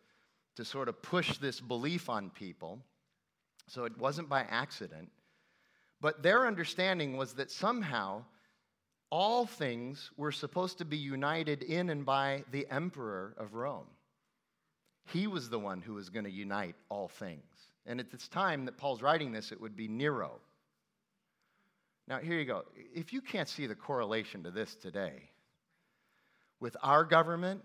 [0.55, 2.79] to sort of push this belief on people.
[3.67, 5.09] So it wasn't by accident.
[5.99, 8.23] But their understanding was that somehow
[9.09, 13.87] all things were supposed to be united in and by the emperor of Rome.
[15.11, 17.43] He was the one who was going to unite all things.
[17.85, 20.39] And at this time that Paul's writing this, it would be Nero.
[22.07, 22.63] Now, here you go.
[22.93, 25.29] If you can't see the correlation to this today,
[26.59, 27.61] with our government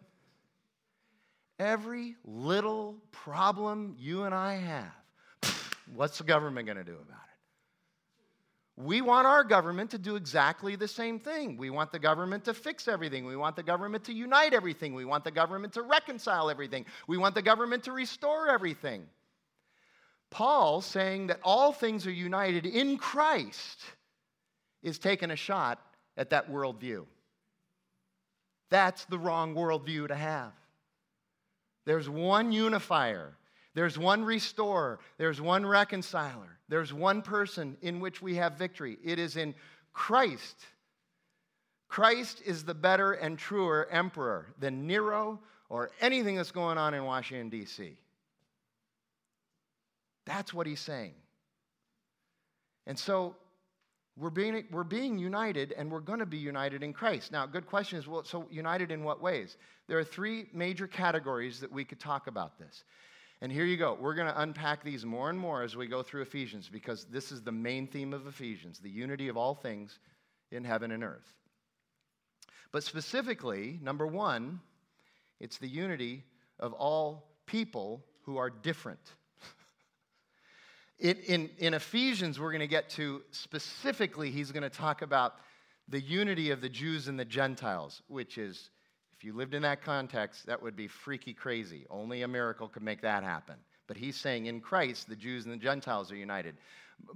[1.61, 4.95] Every little problem you and I have,
[5.95, 8.83] what's the government going to do about it?
[8.83, 11.59] We want our government to do exactly the same thing.
[11.59, 13.27] We want the government to fix everything.
[13.27, 14.95] We want the government to unite everything.
[14.95, 16.87] We want the government to reconcile everything.
[17.07, 19.05] We want the government to restore everything.
[20.31, 23.85] Paul, saying that all things are united in Christ,
[24.83, 25.81] is taking a shot
[26.17, 27.05] at that worldview.
[28.71, 30.53] That's the wrong worldview to have.
[31.87, 33.37] There's one unifier,
[33.75, 38.99] there's one restorer, there's one reconciler, there's one person in which we have victory.
[39.03, 39.55] It is in
[39.93, 40.57] Christ.
[41.89, 47.05] Christ is the better and truer emperor than Nero or anything that's going on in
[47.05, 47.97] Washington, D.C.
[50.27, 51.15] That's what he's saying.
[52.87, 53.35] And so
[54.21, 57.33] we're being, we're being united and we're going to be united in Christ.
[57.33, 59.57] Now, good question is well, so united in what ways?
[59.89, 62.85] There are three major categories that we could talk about this.
[63.41, 63.97] And here you go.
[63.99, 67.33] We're going to unpack these more and more as we go through Ephesians because this
[67.33, 69.99] is the main theme of Ephesians the unity of all things
[70.51, 71.35] in heaven and earth.
[72.73, 74.61] But specifically, number one,
[75.41, 76.25] it's the unity
[76.59, 79.01] of all people who are different.
[81.01, 85.37] In, in, in Ephesians, we're going to get to specifically, he's going to talk about
[85.89, 88.69] the unity of the Jews and the Gentiles, which is,
[89.17, 91.87] if you lived in that context, that would be freaky crazy.
[91.89, 93.57] Only a miracle could make that happen.
[93.87, 96.57] But he's saying in Christ, the Jews and the Gentiles are united.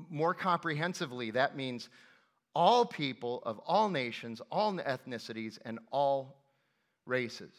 [0.08, 1.90] More comprehensively, that means
[2.54, 6.38] all people of all nations, all ethnicities, and all
[7.04, 7.52] races.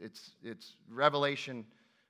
[0.00, 1.64] It's, it's Revelation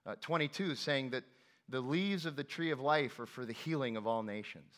[0.07, 1.25] uh, 22 saying that
[1.69, 4.73] the leaves of the tree of life are for the healing of all nations.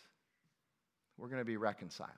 [1.19, 2.11] We're going to be reconciled.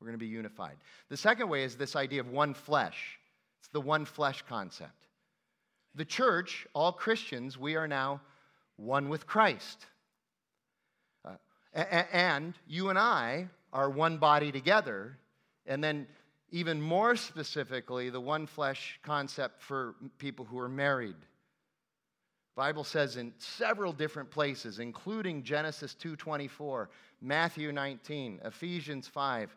[0.00, 0.76] We're going to be unified.
[1.08, 3.18] The second way is this idea of one flesh.
[3.60, 5.06] It's the one flesh concept.
[5.94, 8.20] The church, all Christians, we are now
[8.76, 9.86] one with Christ.
[11.24, 11.36] Uh,
[11.72, 15.16] and you and I are one body together.
[15.66, 16.06] And then,
[16.50, 21.16] even more specifically, the one flesh concept for people who are married.
[22.56, 26.88] Bible says in several different places, including Genesis 2:24,
[27.20, 29.56] Matthew 19, Ephesians 5,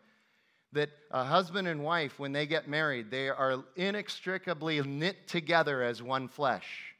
[0.73, 6.01] that a husband and wife, when they get married, they are inextricably knit together as
[6.01, 6.95] one flesh.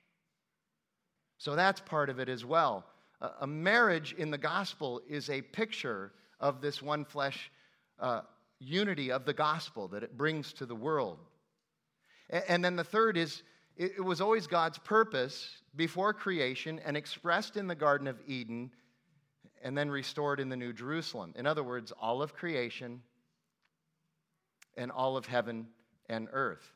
[1.37, 2.85] So that's part of it as well.
[3.41, 7.51] A marriage in the gospel is a picture of this one flesh
[7.99, 8.21] uh,
[8.59, 11.19] unity of the gospel that it brings to the world.
[12.29, 13.41] And then the third is
[13.77, 18.71] it was always God's purpose before creation and expressed in the Garden of Eden
[19.63, 21.33] and then restored in the New Jerusalem.
[21.35, 23.01] In other words, all of creation
[24.77, 25.67] and all of heaven
[26.09, 26.71] and earth.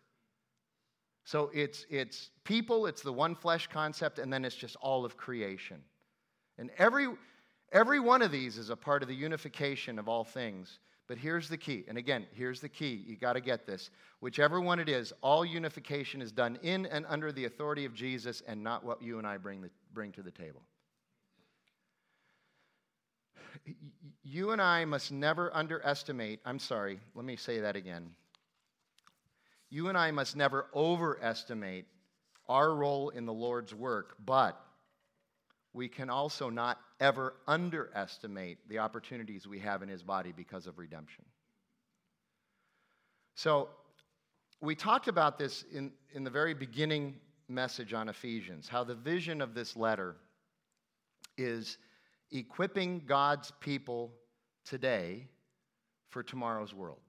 [1.24, 5.18] So it's, it's people, it's the one flesh concept, and then it's just all of
[5.18, 5.82] creation.
[6.58, 7.08] And every,
[7.72, 10.80] every one of these is a part of the unification of all things.
[11.12, 11.84] But here's the key.
[11.90, 13.04] And again, here's the key.
[13.06, 13.90] You got to get this.
[14.22, 18.42] Whichever one it is, all unification is done in and under the authority of Jesus
[18.48, 20.62] and not what you and I bring, the, bring to the table.
[24.24, 28.12] You and I must never underestimate, I'm sorry, let me say that again.
[29.70, 31.88] You and I must never overestimate
[32.48, 34.58] our role in the Lord's work, but
[35.74, 40.78] we can also not ever underestimate the opportunities we have in his body because of
[40.78, 41.26] redemption.
[43.36, 43.70] So,
[44.62, 47.16] we talked about this in, in the very beginning
[47.50, 50.16] message on Ephesians, how the vision of this letter
[51.36, 51.80] is
[52.32, 54.14] equipping God's people
[54.64, 55.28] today
[56.10, 57.00] for tomorrow's world.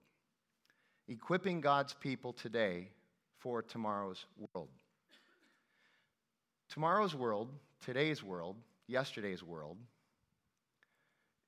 [1.09, 2.89] Equipping God's people today
[3.39, 4.25] for tomorrow's
[4.55, 4.71] world.
[6.71, 7.51] Tomorrow's world
[7.83, 9.79] today's world, yesterday's world,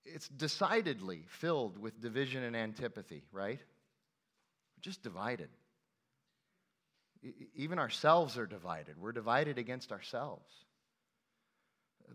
[0.05, 3.59] it's decidedly filled with division and antipathy, right?
[3.59, 5.49] We're just divided.
[7.55, 8.99] Even ourselves are divided.
[9.01, 10.53] We're divided against ourselves.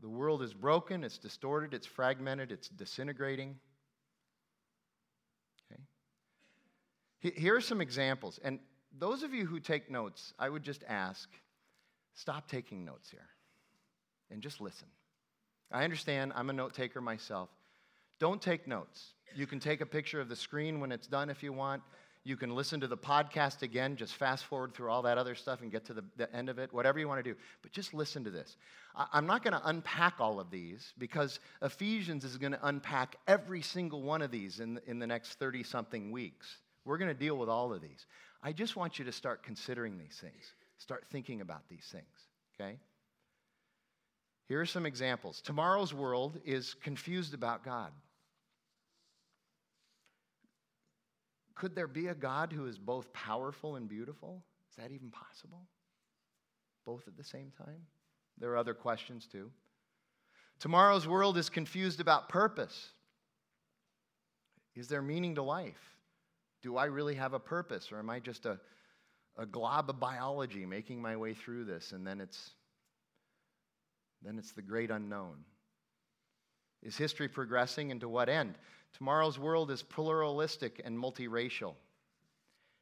[0.01, 3.55] The world is broken, it's distorted, it's fragmented, it's disintegrating.
[5.71, 5.81] Okay?
[7.39, 8.39] Here are some examples.
[8.43, 8.59] And
[8.97, 11.27] those of you who take notes, I would just ask
[12.13, 13.27] stop taking notes here
[14.29, 14.87] and just listen.
[15.71, 17.49] I understand, I'm a note taker myself.
[18.19, 19.13] Don't take notes.
[19.35, 21.83] You can take a picture of the screen when it's done if you want.
[22.23, 25.61] You can listen to the podcast again, just fast forward through all that other stuff
[25.61, 27.37] and get to the, the end of it, whatever you want to do.
[27.61, 28.57] But just listen to this.
[28.95, 33.15] I, I'm not going to unpack all of these because Ephesians is going to unpack
[33.27, 36.57] every single one of these in, in the next 30 something weeks.
[36.83, 38.05] We're going to deal with all of these.
[38.43, 40.53] I just want you to start considering these things.
[40.77, 42.05] start thinking about these things,
[42.59, 42.77] okay?
[44.49, 45.41] Here are some examples.
[45.41, 47.91] Tomorrow's world is confused about God.
[51.53, 54.43] Could there be a God who is both powerful and beautiful?
[54.71, 55.67] Is that even possible?
[56.83, 57.85] Both at the same time?
[58.39, 59.51] There are other questions too.
[60.59, 62.89] Tomorrow's world is confused about purpose.
[64.75, 65.95] Is there meaning to life?
[66.63, 68.59] Do I really have a purpose, or am I just a,
[69.37, 72.51] a glob of biology making my way through this, and then it's
[74.23, 75.37] then it's the great unknown.
[76.81, 78.55] Is history progressing and to what end?
[78.93, 81.73] Tomorrow's world is pluralistic and multiracial.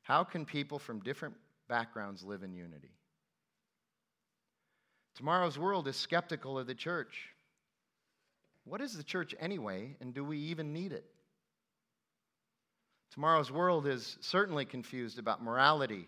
[0.04, 1.36] How can people from different
[1.68, 2.92] backgrounds live in unity?
[5.16, 7.30] Tomorrow's world is skeptical of the church.
[8.66, 11.06] What is the church anyway, and do we even need it?
[13.12, 16.08] Tomorrow's world is certainly confused about morality.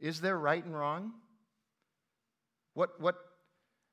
[0.00, 1.12] Is there right and wrong?
[2.74, 3.16] What, what,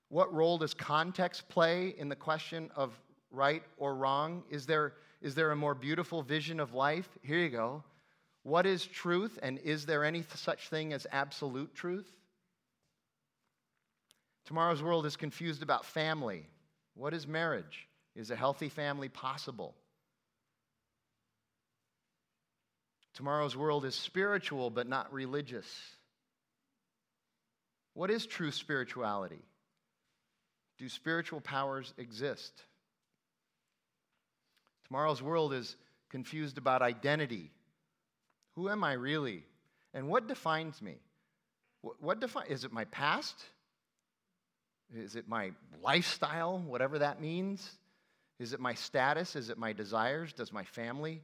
[0.09, 2.97] what role does context play in the question of
[3.31, 4.43] right or wrong?
[4.49, 7.07] Is there, is there a more beautiful vision of life?
[7.23, 7.83] Here you go.
[8.43, 12.09] What is truth, and is there any such thing as absolute truth?
[14.45, 16.47] Tomorrow's world is confused about family.
[16.95, 17.87] What is marriage?
[18.15, 19.75] Is a healthy family possible?
[23.15, 25.67] Tomorrow's world is spiritual but not religious.
[27.93, 29.41] What is true spirituality?
[30.77, 32.53] Do spiritual powers exist?
[34.87, 35.75] Tomorrow's world is
[36.09, 37.51] confused about identity.
[38.55, 39.43] Who am I really?
[39.93, 40.97] And what defines me?
[41.81, 43.35] What, what define, is it my past?
[44.95, 45.51] Is it my
[45.83, 47.69] lifestyle, whatever that means?
[48.39, 49.35] Is it my status?
[49.35, 50.31] Is it my desires?
[50.31, 51.21] Does my family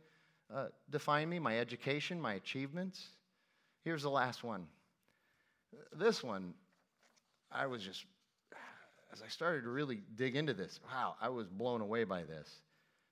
[0.54, 1.40] uh, define me?
[1.40, 2.20] My education?
[2.20, 3.02] My achievements?
[3.86, 4.68] Here's the last one.
[5.94, 6.54] This one,
[7.52, 8.04] I was just
[9.14, 12.50] as I started to really dig into this, wow, I was blown away by this.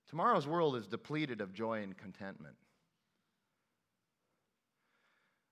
[0.09, 2.55] Tomorrow's world is depleted of joy and contentment.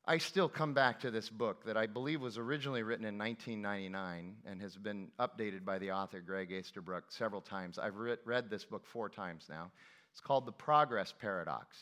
[0.06, 4.38] I still come back to this book that I believe was originally written in 1999
[4.44, 7.78] and has been updated by the author Greg Easterbrook several times.
[7.78, 9.72] I've read this book four times now.
[10.12, 11.78] It's called The Progress Paradox.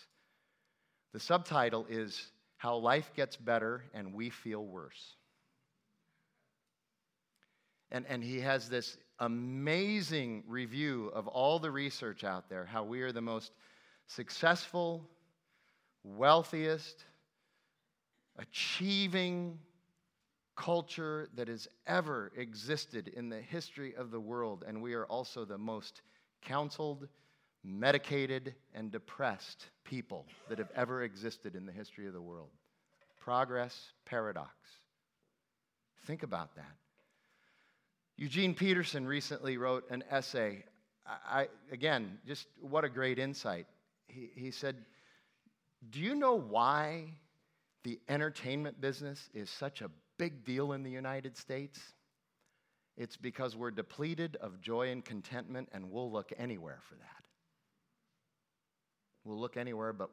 [1.13, 5.15] The subtitle is How Life Gets Better and We Feel Worse.
[7.91, 13.01] And, and he has this amazing review of all the research out there, how we
[13.01, 13.51] are the most
[14.07, 15.09] successful,
[16.03, 17.03] wealthiest,
[18.37, 19.59] achieving
[20.55, 24.63] culture that has ever existed in the history of the world.
[24.67, 26.01] And we are also the most
[26.41, 27.07] counseled,
[27.63, 32.49] medicated, and depressed people that have ever existed in the history of the world.
[33.19, 34.51] Progress paradox.
[36.05, 36.75] Think about that.
[38.17, 40.63] Eugene Peterson recently wrote an essay.
[41.05, 43.67] I, again, just what a great insight.
[44.07, 44.75] He, he said,
[45.89, 47.13] Do you know why
[47.83, 51.79] the entertainment business is such a big deal in the United States?
[52.97, 57.27] It's because we're depleted of joy and contentment, and we'll look anywhere for that.
[59.23, 60.09] We'll look anywhere but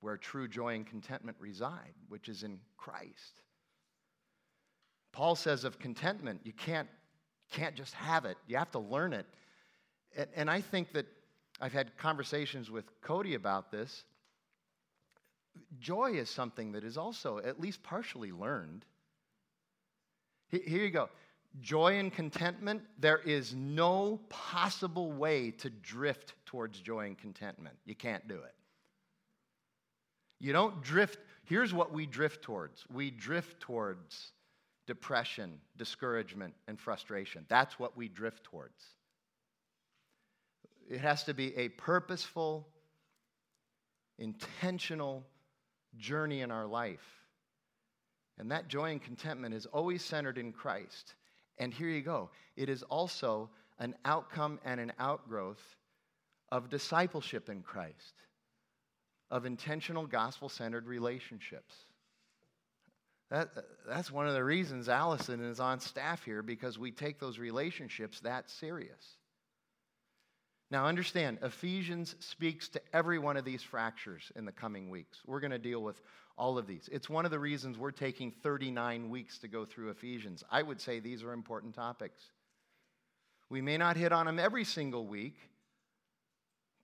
[0.00, 3.42] where true joy and contentment reside, which is in Christ.
[5.12, 6.88] Paul says of contentment, you can't
[7.50, 9.26] can't just have it, you have to learn it.
[10.16, 11.06] And, and I think that
[11.60, 14.04] I've had conversations with Cody about this.
[15.80, 18.84] Joy is something that is also at least partially learned.
[20.48, 21.08] Here you go.
[21.60, 27.76] Joy and contentment, there is no possible way to drift towards joy and contentment.
[27.84, 28.54] You can't do it.
[30.38, 31.18] You don't drift.
[31.44, 34.32] Here's what we drift towards we drift towards
[34.88, 37.44] depression, discouragement, and frustration.
[37.48, 38.82] That's what we drift towards.
[40.90, 42.66] It has to be a purposeful,
[44.18, 45.26] intentional
[45.98, 47.04] journey in our life.
[48.38, 51.14] And that joy and contentment is always centered in Christ.
[51.58, 55.62] And here you go it is also an outcome and an outgrowth
[56.50, 58.14] of discipleship in Christ,
[59.30, 61.74] of intentional gospel centered relationships.
[63.30, 63.50] That,
[63.86, 68.20] that's one of the reasons Allison is on staff here because we take those relationships
[68.20, 69.16] that serious.
[70.70, 75.18] Now, understand, Ephesians speaks to every one of these fractures in the coming weeks.
[75.26, 76.00] We're going to deal with
[76.36, 76.88] all of these.
[76.92, 80.44] It's one of the reasons we're taking 39 weeks to go through Ephesians.
[80.50, 82.22] I would say these are important topics.
[83.50, 85.38] We may not hit on them every single week,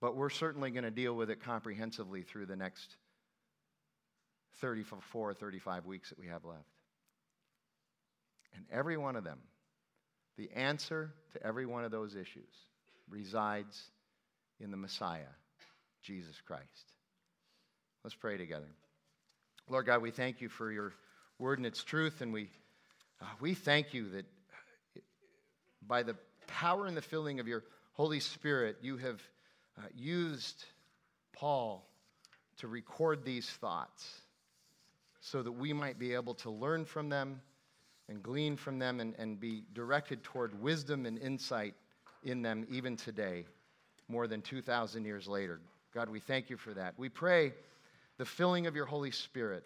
[0.01, 2.97] but we're certainly going to deal with it comprehensively through the next
[4.61, 6.63] 34, or 35 weeks that we have left.
[8.55, 9.39] And every one of them,
[10.37, 12.49] the answer to every one of those issues
[13.09, 13.81] resides
[14.59, 15.21] in the Messiah,
[16.01, 16.93] Jesus Christ.
[18.03, 18.67] Let's pray together.
[19.69, 20.93] Lord God, we thank you for your
[21.39, 22.49] word and its truth, and we,
[23.21, 24.25] uh, we thank you that
[25.87, 26.15] by the
[26.47, 29.21] power and the filling of your Holy Spirit, you have
[29.77, 30.65] uh, used
[31.33, 31.87] Paul
[32.57, 34.21] to record these thoughts
[35.25, 37.41] so that we might be able to learn from them
[38.07, 41.73] and glean from them and, and be directed toward wisdom and insight
[42.21, 43.43] in them even today,
[44.07, 45.59] more than 2,000 years later.
[45.95, 46.93] God, we thank you for that.
[46.97, 47.53] We pray
[48.19, 49.63] the filling of your Holy Spirit.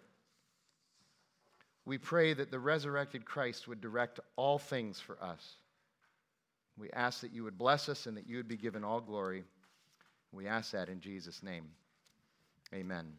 [1.84, 5.56] We pray that the resurrected Christ would direct all things for us.
[6.78, 9.44] We ask that you would bless us and that you would be given all glory.
[10.32, 11.66] We ask that in Jesus' name.
[12.72, 13.12] Amen.